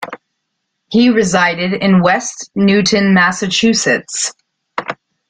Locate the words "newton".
2.55-3.13